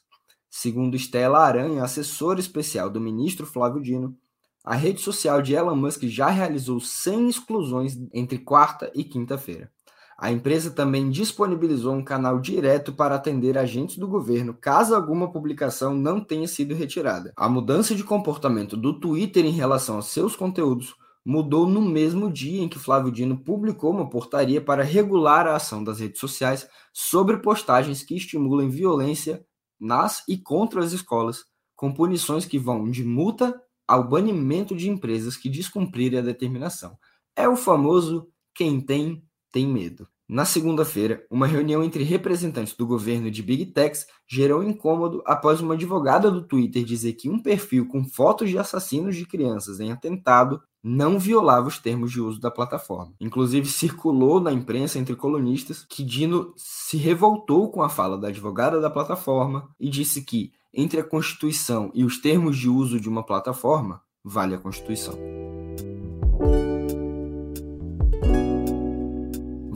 Segundo 0.49 0.97
Stella 0.97 1.39
Aranha, 1.39 1.81
assessora 1.81 2.41
especial 2.41 2.89
do 2.89 2.99
ministro 2.99 3.45
Flávio 3.45 3.81
Dino, 3.81 4.17
a 4.65 4.75
rede 4.75 4.99
social 4.99 5.41
de 5.41 5.53
Elon 5.53 5.77
Musk 5.77 6.03
já 6.07 6.27
realizou 6.27 6.81
100 6.81 7.29
exclusões 7.29 7.97
entre 8.13 8.37
quarta 8.37 8.91
e 8.93 9.01
quinta-feira. 9.01 9.71
A 10.17 10.29
empresa 10.29 10.69
também 10.69 11.09
disponibilizou 11.09 11.93
um 11.93 12.03
canal 12.03 12.41
direto 12.41 12.91
para 12.91 13.15
atender 13.15 13.57
agentes 13.57 13.97
do 13.97 14.09
governo 14.09 14.53
caso 14.53 14.93
alguma 14.93 15.31
publicação 15.31 15.95
não 15.95 16.19
tenha 16.19 16.49
sido 16.49 16.75
retirada. 16.75 17.31
A 17.37 17.47
mudança 17.47 17.95
de 17.95 18.03
comportamento 18.03 18.75
do 18.75 18.99
Twitter 18.99 19.45
em 19.45 19.51
relação 19.51 19.95
aos 19.95 20.07
seus 20.07 20.35
conteúdos 20.35 21.01
mudou 21.25 21.67
no 21.67 21.81
mesmo 21.81 22.31
dia 22.31 22.61
em 22.61 22.67
que 22.67 22.79
Flávio 22.79 23.11
Dino 23.11 23.37
publicou 23.37 23.91
uma 23.91 24.09
portaria 24.09 24.61
para 24.61 24.83
regular 24.83 25.47
a 25.47 25.55
ação 25.55 25.83
das 25.83 25.99
redes 25.99 26.19
sociais 26.19 26.67
sobre 26.91 27.37
postagens 27.37 28.03
que 28.03 28.15
estimulam 28.15 28.69
violência 28.69 29.45
nas 29.79 30.23
e 30.27 30.37
contra 30.37 30.83
as 30.83 30.91
escolas, 30.91 31.45
com 31.75 31.93
punições 31.93 32.45
que 32.45 32.59
vão 32.59 32.89
de 32.89 33.03
multa 33.03 33.59
ao 33.87 34.07
banimento 34.07 34.75
de 34.75 34.89
empresas 34.89 35.35
que 35.35 35.49
descumprirem 35.49 36.19
a 36.19 36.21
determinação. 36.21 36.97
É 37.35 37.47
o 37.47 37.55
famoso 37.55 38.27
quem 38.53 38.79
tem 38.79 39.23
tem 39.51 39.67
medo. 39.67 40.07
Na 40.27 40.45
segunda-feira, 40.45 41.25
uma 41.29 41.45
reunião 41.45 41.83
entre 41.83 42.03
representantes 42.03 42.73
do 42.73 42.87
governo 42.87 43.29
de 43.29 43.43
Big 43.43 43.67
Techs 43.67 44.07
gerou 44.27 44.63
incômodo 44.63 45.21
após 45.25 45.59
uma 45.59 45.73
advogada 45.73 46.31
do 46.31 46.41
Twitter 46.41 46.83
dizer 46.83 47.13
que 47.13 47.29
um 47.29 47.37
perfil 47.37 47.87
com 47.87 48.05
fotos 48.05 48.49
de 48.49 48.57
assassinos 48.57 49.15
de 49.15 49.25
crianças 49.25 49.79
em 49.79 49.91
atentado 49.91 50.61
não 50.81 51.17
violava 51.17 51.67
os 51.67 51.77
termos 51.77 52.11
de 52.11 52.19
uso 52.19 52.39
da 52.39 52.51
plataforma. 52.51 53.13
Inclusive, 53.19 53.67
circulou 53.67 54.39
na 54.39 54.51
imprensa 54.51 54.99
entre 54.99 55.15
colunistas 55.15 55.85
que 55.87 56.03
Dino 56.03 56.53
se 56.57 56.97
revoltou 56.97 57.69
com 57.69 57.81
a 57.81 57.89
fala 57.89 58.17
da 58.17 58.27
advogada 58.27 58.81
da 58.81 58.89
plataforma 58.89 59.69
e 59.79 59.89
disse 59.89 60.21
que, 60.21 60.51
entre 60.73 60.99
a 60.99 61.03
Constituição 61.03 61.91
e 61.93 62.03
os 62.03 62.19
termos 62.19 62.57
de 62.57 62.67
uso 62.67 62.99
de 62.99 63.07
uma 63.07 63.23
plataforma, 63.23 64.01
vale 64.23 64.55
a 64.55 64.59
Constituição. 64.59 65.17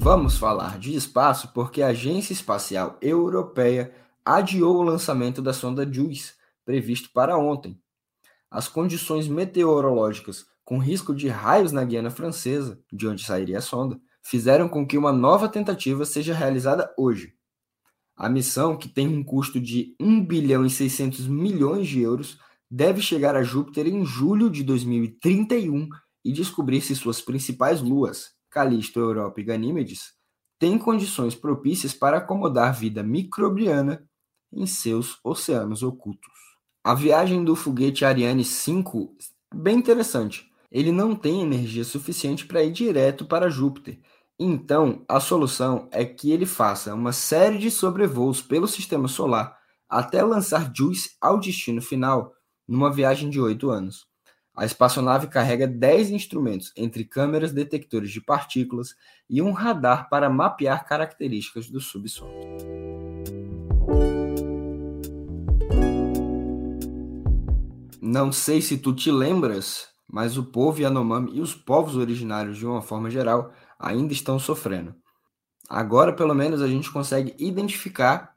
Vamos 0.10 0.38
falar 0.38 0.80
de 0.80 0.96
espaço 0.96 1.52
porque 1.54 1.82
a 1.82 1.88
Agência 1.88 2.32
Espacial 2.32 2.98
Europeia 3.02 3.94
adiou 4.24 4.78
o 4.78 4.82
lançamento 4.82 5.42
da 5.42 5.52
sonda 5.52 5.86
JUICE, 5.86 6.32
previsto 6.64 7.10
para 7.14 7.38
ontem. 7.38 7.78
As 8.50 8.70
condições 8.70 9.28
meteorológicas 9.28 10.46
com 10.64 10.78
risco 10.78 11.14
de 11.14 11.28
raios 11.28 11.74
na 11.74 11.84
Guiana 11.84 12.10
Francesa, 12.10 12.80
de 12.90 13.06
onde 13.06 13.26
sairia 13.26 13.58
a 13.58 13.62
sonda, 13.62 14.00
fizeram 14.24 14.70
com 14.70 14.88
que 14.88 14.98
uma 14.98 15.12
nova 15.12 15.50
tentativa 15.50 16.06
seja 16.06 16.34
realizada 16.34 16.90
hoje. 16.98 17.34
A 18.16 18.30
missão, 18.30 18.78
que 18.78 18.88
tem 18.88 19.10
um 19.10 19.22
custo 19.22 19.60
de 19.60 19.94
1 20.00 20.26
bilhão 20.26 20.66
e 20.66 20.70
600 20.70 21.28
milhões 21.28 21.86
de 21.86 22.00
euros, 22.00 22.40
deve 22.72 23.02
chegar 23.02 23.36
a 23.36 23.44
Júpiter 23.44 23.86
em 23.86 24.06
julho 24.06 24.50
de 24.50 24.64
2031 24.64 25.90
e 26.24 26.32
descobrir 26.32 26.80
se 26.80 26.96
suas 26.96 27.20
principais 27.20 27.82
luas, 27.82 28.37
Calisto, 28.58 29.00
Europa 29.00 29.40
e 29.40 29.44
Ganímedes, 29.44 30.14
têm 30.58 30.80
condições 30.80 31.36
propícias 31.36 31.94
para 31.94 32.18
acomodar 32.18 32.74
vida 32.74 33.04
microbiana 33.04 34.04
em 34.52 34.66
seus 34.66 35.20
oceanos 35.24 35.84
ocultos. 35.84 36.34
A 36.84 36.96
viagem 36.96 37.44
do 37.44 37.56
foguete 37.56 38.04
Ariane 38.04 38.44
5 38.44 39.16
é 39.54 39.56
bem 39.56 39.78
interessante. 39.78 40.50
Ele 40.72 40.92
não 40.92 41.16
tem 41.16 41.44
energia 41.44 41.84
suficiente 41.84 42.48
para 42.48 42.64
ir 42.64 42.72
direto 42.72 43.28
para 43.28 43.48
Júpiter. 43.48 44.00
Então, 44.40 45.06
a 45.08 45.20
solução 45.20 45.88
é 45.92 46.04
que 46.04 46.32
ele 46.32 46.48
faça 46.48 46.96
uma 46.96 47.14
série 47.14 47.60
de 47.60 47.70
sobrevoos 47.70 48.42
pelo 48.42 48.68
sistema 48.68 49.08
solar 49.08 49.56
até 49.88 50.24
lançar 50.24 50.72
JUICE 50.76 51.12
ao 51.22 51.40
destino 51.40 51.80
final, 51.80 52.34
numa 52.68 52.92
viagem 52.92 53.30
de 53.30 53.40
oito 53.40 53.70
anos. 53.70 54.08
A 54.58 54.66
espaçonave 54.66 55.28
carrega 55.28 55.68
10 55.68 56.10
instrumentos, 56.10 56.74
entre 56.76 57.06
câmeras 57.06 57.52
detectores 57.54 58.10
de 58.10 58.20
partículas 58.20 58.96
e 59.30 59.40
um 59.40 59.52
radar 59.52 60.10
para 60.10 60.32
mapear 60.32 60.84
características 60.84 61.70
do 61.70 61.80
subsolo. 61.80 62.32
Não 68.02 68.32
sei 68.32 68.60
se 68.60 68.80
tu 68.80 68.96
te 68.96 69.12
lembras, 69.12 69.90
mas 70.08 70.40
o 70.40 70.46
povo 70.46 70.82
Yanomami 70.82 71.36
e 71.36 71.42
os 71.42 71.54
povos 71.54 71.96
originários, 71.96 72.58
de 72.58 72.66
uma 72.66 72.82
forma 72.82 73.12
geral, 73.12 73.54
ainda 73.78 74.12
estão 74.12 74.40
sofrendo. 74.40 74.96
Agora, 75.70 76.12
pelo 76.12 76.34
menos, 76.34 76.64
a 76.64 76.68
gente 76.68 76.90
consegue 76.90 77.36
identificar 77.38 78.36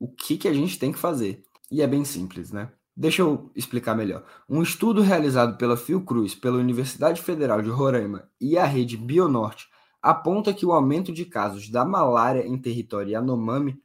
o 0.00 0.08
que, 0.08 0.38
que 0.38 0.48
a 0.48 0.54
gente 0.54 0.78
tem 0.78 0.92
que 0.92 0.98
fazer. 0.98 1.44
E 1.70 1.82
é 1.82 1.86
bem 1.86 2.06
simples, 2.06 2.52
né? 2.52 2.70
Deixa 3.00 3.22
eu 3.22 3.48
explicar 3.54 3.94
melhor. 3.94 4.24
Um 4.48 4.60
estudo 4.60 5.02
realizado 5.02 5.56
pela 5.56 5.76
Fiocruz, 5.76 6.34
pela 6.34 6.58
Universidade 6.58 7.22
Federal 7.22 7.62
de 7.62 7.70
Roraima 7.70 8.28
e 8.40 8.58
a 8.58 8.64
rede 8.64 8.96
Bionorte 8.96 9.68
aponta 10.02 10.52
que 10.52 10.66
o 10.66 10.72
aumento 10.72 11.12
de 11.12 11.24
casos 11.24 11.70
da 11.70 11.84
malária 11.84 12.44
em 12.44 12.58
território 12.60 13.12
Yanomami 13.12 13.80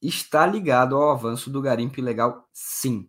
está 0.00 0.46
ligado 0.46 0.94
ao 0.94 1.10
avanço 1.10 1.50
do 1.50 1.60
garimpo 1.60 1.98
ilegal, 1.98 2.48
sim. 2.52 3.08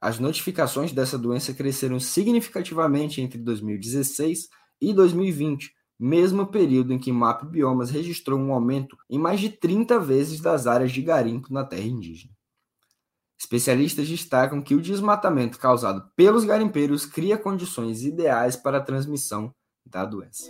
As 0.00 0.18
notificações 0.18 0.90
dessa 0.90 1.16
doença 1.16 1.54
cresceram 1.54 2.00
significativamente 2.00 3.20
entre 3.20 3.38
2016 3.38 4.48
e 4.80 4.92
2020, 4.92 5.72
mesmo 5.96 6.44
período 6.44 6.92
em 6.92 6.98
que 6.98 7.12
MAP 7.12 7.44
Biomas 7.44 7.90
registrou 7.90 8.36
um 8.36 8.52
aumento 8.52 8.96
em 9.08 9.16
mais 9.16 9.38
de 9.38 9.48
30 9.48 10.00
vezes 10.00 10.40
das 10.40 10.66
áreas 10.66 10.90
de 10.90 11.02
garimpo 11.02 11.52
na 11.52 11.64
terra 11.64 11.86
indígena. 11.86 12.31
Especialistas 13.42 14.08
destacam 14.08 14.62
que 14.62 14.72
o 14.72 14.80
desmatamento 14.80 15.58
causado 15.58 16.08
pelos 16.14 16.44
garimpeiros 16.44 17.04
cria 17.04 17.36
condições 17.36 18.04
ideais 18.04 18.54
para 18.54 18.78
a 18.78 18.80
transmissão 18.80 19.52
da 19.84 20.04
doença. 20.04 20.44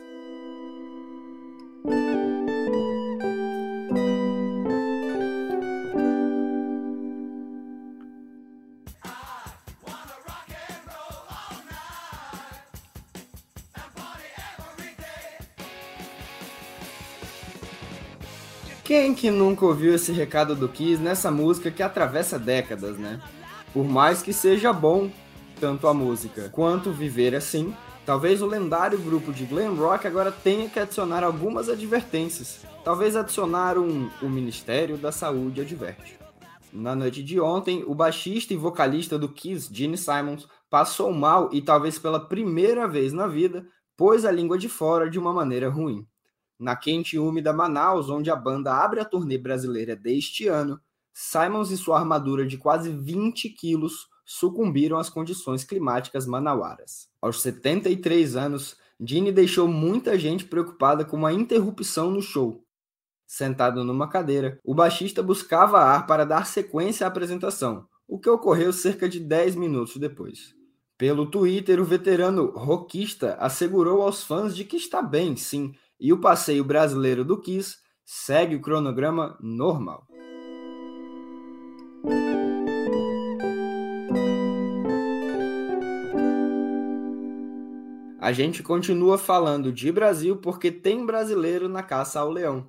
Quem 18.93 19.15
que 19.15 19.31
nunca 19.31 19.65
ouviu 19.65 19.95
esse 19.95 20.13
recado 20.13 20.55
do 20.55 20.69
Kiss 20.69 21.01
nessa 21.01 21.31
música 21.31 21.71
que 21.71 21.83
atravessa 21.83 22.39
décadas, 22.39 22.99
né? 22.99 23.23
Por 23.73 23.87
mais 23.87 24.21
que 24.21 24.35
seja 24.35 24.71
bom 24.71 25.11
tanto 25.59 25.89
a 25.89 25.95
música 25.95 26.51
quanto 26.51 26.93
viver 26.93 27.35
assim, 27.35 27.75
talvez 28.05 28.43
o 28.43 28.47
lendário 28.47 28.99
grupo 28.99 29.33
de 29.33 29.47
glam 29.47 29.75
rock 29.77 30.07
agora 30.07 30.31
tenha 30.31 30.69
que 30.69 30.79
adicionar 30.79 31.25
algumas 31.25 31.71
advertências. 31.71 32.67
Talvez 32.85 33.17
adicionar 33.17 33.79
um 33.79 34.11
o 34.21 34.29
Ministério 34.29 34.99
da 34.99 35.11
Saúde 35.11 35.63
adverte. 35.63 36.19
Na 36.71 36.95
noite 36.95 37.23
de 37.23 37.41
ontem, 37.41 37.83
o 37.87 37.95
baixista 37.95 38.53
e 38.53 38.59
vocalista 38.59 39.19
do 39.19 39.31
Kiss, 39.31 39.71
Gene 39.73 39.97
Simons, 39.97 40.47
passou 40.69 41.11
mal 41.15 41.49
e 41.51 41.63
talvez 41.63 41.99
pela 41.99 42.21
primeira 42.21 42.87
vez 42.87 43.15
na 43.15 43.27
vida 43.27 43.65
pôs 43.97 44.27
a 44.27 44.31
língua 44.31 44.59
de 44.59 44.69
fora 44.69 45.09
de 45.09 45.19
uma 45.19 45.33
maneira 45.33 45.71
ruim 45.71 46.07
na 46.63 46.77
quente 46.77 47.17
e 47.17 47.19
úmida 47.19 47.53
Manaus, 47.53 48.09
onde 48.09 48.31
a 48.31 48.37
banda 48.37 48.73
abre 48.73 49.01
a 49.01 49.05
turnê 49.05 49.37
brasileira 49.37 49.97
deste 49.97 50.47
ano, 50.47 50.81
Simons 51.13 51.71
e 51.71 51.77
sua 51.77 51.99
armadura 51.99 52.47
de 52.47 52.57
quase 52.57 52.91
20 52.91 53.51
quilos 53.51 54.07
sucumbiram 54.25 54.97
às 54.97 55.11
condições 55.11 55.65
climáticas 55.65 56.27
manauaras. 56.27 57.09
Aos 57.21 57.43
73 57.43 58.37
anos, 58.37 58.77
Gene 59.01 59.33
deixou 59.33 59.67
muita 59.67 60.19
gente 60.19 60.45
preocupada 60.45 61.05
com 61.05 61.17
uma 61.17 61.33
interrupção 61.33 62.11
no 62.11 62.23
show. 62.23 62.65
Sentado 63.27 63.83
numa 63.83 64.09
cadeira, 64.09 64.61
o 64.65 64.75
baixista 64.75 65.23
buscava 65.23 65.81
ar 65.81 66.07
para 66.07 66.25
dar 66.25 66.47
sequência 66.47 67.07
à 67.07 67.09
apresentação, 67.09 67.87
o 68.07 68.19
que 68.19 68.31
ocorreu 68.31 68.73
cerca 68.73 69.09
de 69.09 69.19
10 69.19 69.57
minutos 69.57 69.97
depois. 69.97 70.55
Pelo 70.97 71.27
Twitter, 71.27 71.81
o 71.81 71.85
veterano 71.85 72.51
rockista 72.51 73.35
assegurou 73.41 74.03
aos 74.03 74.23
fãs 74.23 74.55
de 74.55 74.65
que 74.65 74.77
está 74.77 75.03
bem, 75.03 75.35
sim, 75.35 75.75
e 76.03 76.13
o 76.13 76.19
passeio 76.19 76.65
brasileiro 76.65 77.25
do 77.25 77.41
Kiss 77.41 77.77
segue 78.05 78.57
o 78.57 78.61
cronograma 78.61 79.39
normal. 79.41 80.05
A 88.21 88.33
gente 88.33 88.65
continua 88.65 89.17
falando 89.17 89.73
de 89.73 89.93
Brasil 89.93 90.37
porque 90.37 90.73
tem 90.73 91.07
brasileiro 91.07 91.69
na 91.69 91.85
caça 91.85 92.19
ao 92.19 92.31
leão. 92.31 92.69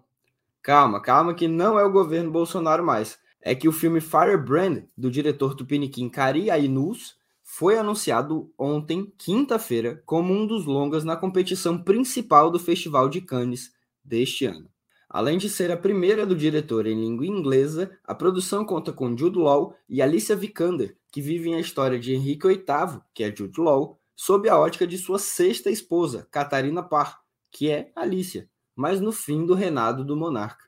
Calma, 0.62 1.02
calma 1.02 1.34
que 1.34 1.48
não 1.48 1.80
é 1.80 1.84
o 1.84 1.92
governo 1.92 2.30
Bolsonaro 2.30 2.86
mais. 2.86 3.18
É 3.42 3.56
que 3.56 3.68
o 3.68 3.72
filme 3.72 4.00
Firebrand, 4.00 4.84
do 4.96 5.10
diretor 5.10 5.56
tupiniquim 5.56 6.08
Kari 6.08 6.52
Ainus, 6.52 7.16
foi 7.44 7.78
anunciado 7.78 8.52
ontem, 8.58 9.12
quinta-feira, 9.18 10.02
como 10.06 10.34
um 10.34 10.48
dos 10.48 10.66
longas 10.66 11.04
na 11.04 11.16
competição 11.16 11.78
principal 11.78 12.50
do 12.50 12.58
Festival 12.58 13.10
de 13.10 13.22
Cannes 13.22 13.74
deste 14.04 14.46
ano. 14.46 14.70
Além 15.10 15.38
de 15.38 15.48
ser 15.48 15.70
a 15.70 15.78
primeira 15.78 16.26
do 16.26 16.36
diretor 16.36 16.88
em 16.88 17.00
língua 17.00 17.28
inglesa, 17.28 17.92
a 18.04 18.16
produção 18.16 18.66
conta 18.66 18.92
com 18.92 19.16
Jude 19.16 19.38
Law 19.38 19.76
e 19.88 20.02
Alicia 20.02 20.36
Vikander, 20.36 20.98
que 21.12 21.22
vivem 21.22 21.54
a 21.54 21.60
história 21.60 22.00
de 22.00 22.16
Henrique 22.16 22.48
VIII, 22.48 23.02
que 23.14 23.24
é 23.24 23.36
Jude 23.36 23.62
Law, 23.62 24.00
sob 24.16 24.50
a 24.50 24.58
ótica 24.58 24.88
de 24.88 24.98
sua 24.98 25.20
sexta 25.20 25.70
esposa, 25.70 26.28
Catarina 26.32 26.82
Parr, 26.82 27.20
que 27.52 27.70
é 27.70 27.92
Alicia, 27.96 28.50
mas 28.76 29.00
no 29.00 29.12
fim 29.12 29.46
do 29.46 29.54
reinado 29.54 30.04
do 30.04 30.18
monarca. 30.18 30.66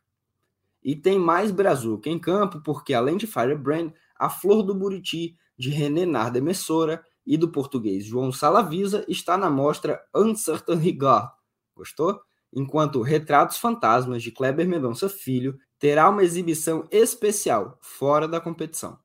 E 0.84 0.96
tem 0.96 1.17
mais 1.17 1.50
Brazuca 1.50 2.08
em 2.08 2.20
campo, 2.20 2.62
porque 2.62 2.94
além 2.94 3.17
de 3.17 3.25
Firebrand, 3.25 3.91
a 4.18 4.30
Flor 4.30 4.64
do 4.64 4.74
Buriti, 4.76 5.36
de 5.58 5.70
René 5.70 6.06
Narda 6.06 6.42
Messora, 6.42 7.04
e 7.26 7.38
do 7.38 7.50
português 7.50 8.06
João 8.06 8.32
Salavisa, 8.32 9.04
está 9.08 9.38
na 9.38 9.50
mostra 9.50 10.00
Uncertain 10.16 10.78
Regard. 10.78 11.32
Gostou? 11.76 12.22
Enquanto 12.54 13.02
Retratos 13.02 13.58
Fantasmas, 13.58 14.22
de 14.22 14.32
Kleber 14.32 14.68
Mendonça 14.68 15.10
Filho, 15.10 15.58
terá 15.80 16.10
uma 16.10 16.24
exibição 16.24 16.88
especial, 16.92 17.78
fora 17.82 18.28
da 18.28 18.40
competição. 18.40 18.98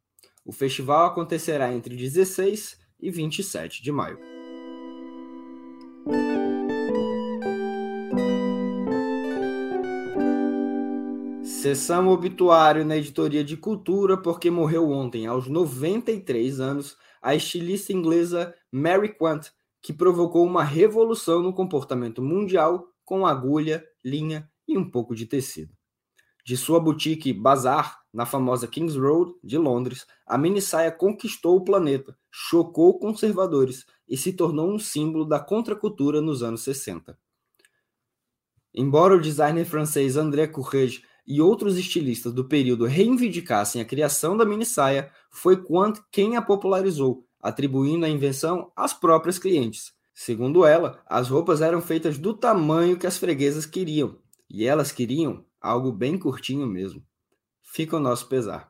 O 0.44 0.52
festival 0.52 1.06
acontecerá 1.06 1.72
entre 1.72 1.96
16 1.96 2.78
e 3.00 3.10
27 3.10 3.82
de 3.82 3.90
maio. 3.90 4.39
Sessão 11.60 12.08
obituário 12.08 12.86
na 12.86 12.96
editoria 12.96 13.44
de 13.44 13.54
cultura 13.54 14.16
porque 14.16 14.50
morreu 14.50 14.90
ontem, 14.90 15.26
aos 15.26 15.46
93 15.46 16.58
anos, 16.58 16.96
a 17.20 17.34
estilista 17.34 17.92
inglesa 17.92 18.54
Mary 18.72 19.14
Quant, 19.14 19.46
que 19.82 19.92
provocou 19.92 20.46
uma 20.46 20.64
revolução 20.64 21.42
no 21.42 21.52
comportamento 21.52 22.22
mundial 22.22 22.88
com 23.04 23.26
agulha, 23.26 23.84
linha 24.02 24.50
e 24.66 24.78
um 24.78 24.90
pouco 24.90 25.14
de 25.14 25.26
tecido. 25.26 25.70
De 26.46 26.56
sua 26.56 26.80
boutique 26.80 27.30
Bazar, 27.30 28.00
na 28.10 28.24
famosa 28.24 28.66
Kings 28.66 28.98
Road 28.98 29.34
de 29.44 29.58
Londres, 29.58 30.06
a 30.26 30.38
mini 30.38 30.62
saia 30.62 30.90
conquistou 30.90 31.58
o 31.58 31.64
planeta, 31.64 32.16
chocou 32.30 32.98
conservadores 32.98 33.84
e 34.08 34.16
se 34.16 34.32
tornou 34.32 34.72
um 34.72 34.78
símbolo 34.78 35.26
da 35.26 35.38
contracultura 35.38 36.22
nos 36.22 36.42
anos 36.42 36.62
60. 36.62 37.18
Embora 38.72 39.14
o 39.14 39.20
designer 39.20 39.66
francês 39.66 40.16
André 40.16 40.46
Courrèges 40.46 41.02
e 41.30 41.40
outros 41.40 41.78
estilistas 41.78 42.32
do 42.32 42.44
período 42.44 42.86
reivindicassem 42.86 43.80
a 43.80 43.84
criação 43.84 44.36
da 44.36 44.44
mini 44.44 44.66
saia, 44.66 45.12
foi 45.30 45.56
Quant 45.56 45.96
quem 46.10 46.36
a 46.36 46.42
popularizou, 46.42 47.24
atribuindo 47.40 48.04
a 48.04 48.08
invenção 48.08 48.72
às 48.74 48.92
próprias 48.92 49.38
clientes. 49.38 49.92
Segundo 50.12 50.66
ela, 50.66 51.00
as 51.06 51.28
roupas 51.28 51.60
eram 51.60 51.80
feitas 51.80 52.18
do 52.18 52.34
tamanho 52.34 52.96
que 52.96 53.06
as 53.06 53.16
freguesas 53.16 53.64
queriam, 53.64 54.18
e 54.50 54.66
elas 54.66 54.90
queriam 54.90 55.44
algo 55.60 55.92
bem 55.92 56.18
curtinho 56.18 56.66
mesmo. 56.66 57.00
Fica 57.62 57.96
o 57.96 58.00
nosso 58.00 58.26
pesar. 58.26 58.68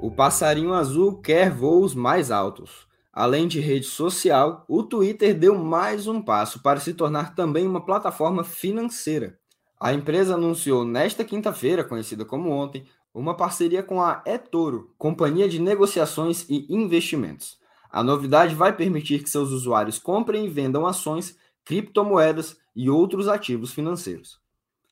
O 0.00 0.10
passarinho 0.10 0.72
azul 0.72 1.20
quer 1.20 1.50
voos 1.50 1.94
mais 1.94 2.30
altos. 2.30 2.86
Além 3.16 3.48
de 3.48 3.60
rede 3.60 3.86
social, 3.86 4.66
o 4.68 4.82
Twitter 4.82 5.34
deu 5.34 5.54
mais 5.54 6.06
um 6.06 6.20
passo 6.20 6.60
para 6.60 6.78
se 6.78 6.92
tornar 6.92 7.34
também 7.34 7.66
uma 7.66 7.82
plataforma 7.82 8.44
financeira. 8.44 9.38
A 9.80 9.94
empresa 9.94 10.34
anunciou 10.34 10.84
nesta 10.84 11.24
quinta-feira, 11.24 11.82
conhecida 11.82 12.26
como 12.26 12.50
ontem, 12.50 12.84
uma 13.14 13.34
parceria 13.34 13.82
com 13.82 14.02
a 14.02 14.22
eToro, 14.26 14.92
companhia 14.98 15.48
de 15.48 15.58
negociações 15.58 16.44
e 16.50 16.66
investimentos. 16.68 17.56
A 17.90 18.02
novidade 18.02 18.54
vai 18.54 18.76
permitir 18.76 19.22
que 19.22 19.30
seus 19.30 19.50
usuários 19.50 19.98
comprem 19.98 20.44
e 20.44 20.50
vendam 20.50 20.86
ações, 20.86 21.38
criptomoedas 21.64 22.58
e 22.74 22.90
outros 22.90 23.28
ativos 23.28 23.72
financeiros. 23.72 24.38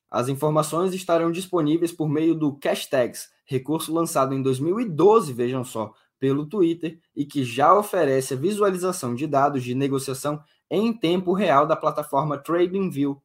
As 0.09 0.29
informações 0.29 0.95
estarão 0.95 1.31
disponíveis 1.31 1.91
por 1.91 2.09
meio 2.09 2.33
do 2.33 2.57
Cashtags, 2.57 3.29
recurso 3.45 3.93
lançado 3.93 4.33
em 4.33 4.41
2012, 4.41 5.31
vejam 5.31 5.63
só, 5.63 5.93
pelo 6.19 6.45
Twitter 6.45 6.99
e 7.15 7.25
que 7.25 7.43
já 7.43 7.73
oferece 7.77 8.33
a 8.33 8.37
visualização 8.37 9.15
de 9.15 9.27
dados 9.27 9.63
de 9.63 9.75
negociação 9.75 10.41
em 10.69 10.91
tempo 10.91 11.33
real 11.33 11.67
da 11.67 11.75
plataforma 11.75 12.37
TradingView, 12.37 13.21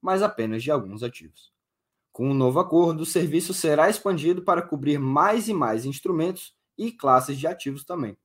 mas 0.00 0.22
apenas 0.22 0.62
de 0.62 0.70
alguns 0.70 1.02
ativos. 1.02 1.52
Com 2.12 2.30
o 2.30 2.34
novo 2.34 2.58
acordo, 2.58 3.02
o 3.02 3.06
serviço 3.06 3.54
será 3.54 3.88
expandido 3.88 4.42
para 4.42 4.62
cobrir 4.62 4.98
mais 4.98 5.48
e 5.48 5.54
mais 5.54 5.84
instrumentos 5.84 6.54
e 6.76 6.90
classes 6.90 7.38
de 7.38 7.46
ativos 7.46 7.84
também. 7.84 8.16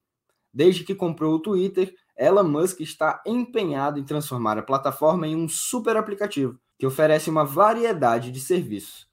Desde 0.54 0.84
que 0.84 0.96
comprou 0.96 1.36
o 1.36 1.40
Twitter, 1.40 1.94
Elon 2.18 2.44
Musk 2.44 2.80
está 2.80 3.22
empenhado 3.26 4.00
em 4.00 4.04
transformar 4.04 4.58
a 4.58 4.64
plataforma 4.64 5.28
em 5.28 5.36
um 5.36 5.50
super 5.50 5.98
aplicativo 5.98 6.60
que 6.78 6.86
oferece 6.86 7.30
uma 7.30 7.44
variedade 7.44 8.32
de 8.32 8.40
serviços. 8.40 9.08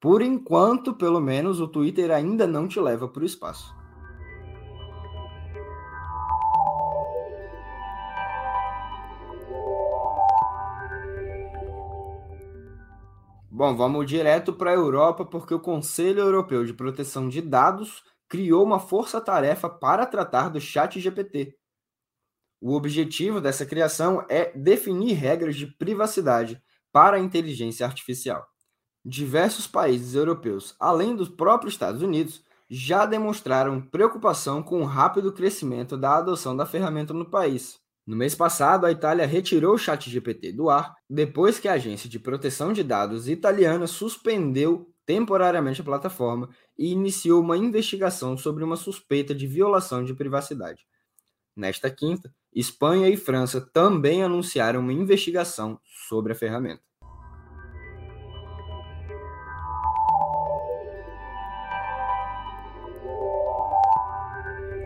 Por 0.00 0.20
enquanto, 0.20 0.94
pelo 0.94 1.20
menos, 1.20 1.60
o 1.60 1.68
Twitter 1.68 2.10
ainda 2.10 2.46
não 2.46 2.68
te 2.68 2.78
leva 2.78 3.08
para 3.08 3.22
o 3.22 3.26
espaço. 3.26 3.83
Bom, 13.56 13.76
vamos 13.76 14.04
direto 14.06 14.52
para 14.52 14.72
a 14.72 14.74
Europa, 14.74 15.24
porque 15.24 15.54
o 15.54 15.60
Conselho 15.60 16.18
Europeu 16.18 16.64
de 16.64 16.74
Proteção 16.74 17.28
de 17.28 17.40
Dados 17.40 18.02
criou 18.28 18.64
uma 18.64 18.80
força-tarefa 18.80 19.70
para 19.70 20.04
tratar 20.06 20.48
do 20.48 20.60
Chat 20.60 20.98
GPT. 20.98 21.56
O 22.60 22.74
objetivo 22.74 23.40
dessa 23.40 23.64
criação 23.64 24.26
é 24.28 24.50
definir 24.58 25.12
regras 25.12 25.54
de 25.54 25.68
privacidade 25.68 26.60
para 26.90 27.16
a 27.16 27.20
inteligência 27.20 27.86
artificial. 27.86 28.44
Diversos 29.04 29.68
países 29.68 30.16
europeus, 30.16 30.74
além 30.80 31.14
dos 31.14 31.28
próprios 31.28 31.74
Estados 31.74 32.02
Unidos, 32.02 32.42
já 32.68 33.06
demonstraram 33.06 33.80
preocupação 33.80 34.64
com 34.64 34.80
o 34.82 34.84
rápido 34.84 35.32
crescimento 35.32 35.96
da 35.96 36.16
adoção 36.16 36.56
da 36.56 36.66
ferramenta 36.66 37.14
no 37.14 37.30
país. 37.30 37.83
No 38.06 38.14
mês 38.16 38.34
passado, 38.34 38.84
a 38.84 38.92
Itália 38.92 39.26
retirou 39.26 39.74
o 39.74 39.78
ChatGPT 39.78 40.52
do 40.52 40.68
ar 40.68 40.94
depois 41.08 41.58
que 41.58 41.68
a 41.68 41.72
agência 41.72 42.08
de 42.08 42.18
proteção 42.18 42.72
de 42.72 42.82
dados 42.82 43.28
italiana 43.28 43.86
suspendeu 43.86 44.92
temporariamente 45.06 45.80
a 45.80 45.84
plataforma 45.84 46.48
e 46.78 46.92
iniciou 46.92 47.40
uma 47.40 47.56
investigação 47.56 48.36
sobre 48.36 48.62
uma 48.62 48.76
suspeita 48.76 49.34
de 49.34 49.46
violação 49.46 50.04
de 50.04 50.14
privacidade. 50.14 50.86
Nesta 51.56 51.90
quinta, 51.90 52.34
Espanha 52.54 53.08
e 53.08 53.16
França 53.16 53.60
também 53.60 54.22
anunciaram 54.22 54.80
uma 54.80 54.92
investigação 54.92 55.80
sobre 56.08 56.32
a 56.32 56.36
ferramenta. 56.36 56.82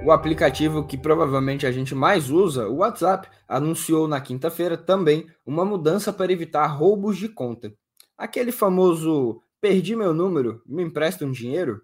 O 0.09 0.11
aplicativo 0.11 0.87
que 0.87 0.97
provavelmente 0.97 1.67
a 1.67 1.71
gente 1.71 1.95
mais 1.95 2.31
usa, 2.31 2.67
o 2.67 2.77
WhatsApp, 2.77 3.29
anunciou 3.47 4.09
na 4.09 4.19
quinta-feira 4.19 4.75
também 4.75 5.27
uma 5.45 5.67
mudança 5.67 6.11
para 6.11 6.33
evitar 6.33 6.67
roubos 6.67 7.19
de 7.19 7.29
conta. 7.29 7.75
Aquele 8.17 8.51
famoso 8.51 9.43
perdi 9.61 9.95
meu 9.95 10.15
número, 10.15 10.63
me 10.65 10.83
empresta 10.83 11.27
um 11.27 11.31
dinheiro? 11.31 11.83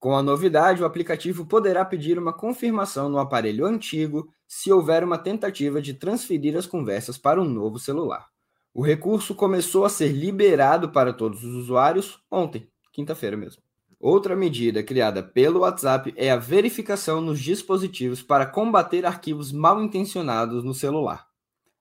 Com 0.00 0.16
a 0.16 0.22
novidade, 0.22 0.82
o 0.82 0.84
aplicativo 0.84 1.46
poderá 1.46 1.84
pedir 1.84 2.18
uma 2.18 2.32
confirmação 2.32 3.08
no 3.08 3.20
aparelho 3.20 3.66
antigo 3.66 4.28
se 4.48 4.72
houver 4.72 5.04
uma 5.04 5.16
tentativa 5.16 5.80
de 5.80 5.94
transferir 5.94 6.56
as 6.56 6.66
conversas 6.66 7.16
para 7.16 7.40
um 7.40 7.44
novo 7.44 7.78
celular. 7.78 8.26
O 8.74 8.82
recurso 8.82 9.32
começou 9.32 9.84
a 9.84 9.88
ser 9.88 10.08
liberado 10.08 10.90
para 10.90 11.12
todos 11.12 11.44
os 11.44 11.54
usuários 11.54 12.18
ontem, 12.28 12.68
quinta-feira 12.92 13.36
mesmo. 13.36 13.63
Outra 14.04 14.36
medida 14.36 14.82
criada 14.82 15.22
pelo 15.22 15.60
WhatsApp 15.60 16.12
é 16.14 16.30
a 16.30 16.36
verificação 16.36 17.22
nos 17.22 17.40
dispositivos 17.40 18.22
para 18.22 18.44
combater 18.44 19.06
arquivos 19.06 19.50
mal 19.50 19.82
intencionados 19.82 20.62
no 20.62 20.74
celular. 20.74 21.26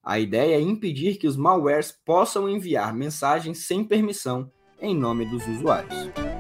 A 0.02 0.18
ideia 0.22 0.56
é 0.56 0.62
impedir 0.62 1.18
que 1.18 1.28
os 1.28 1.36
malwares 1.36 1.92
possam 1.92 2.48
enviar 2.48 2.94
mensagens 2.94 3.68
sem 3.68 3.84
permissão 3.84 4.50
em 4.80 4.96
nome 4.96 5.26
dos 5.26 5.46
usuários. 5.46 6.33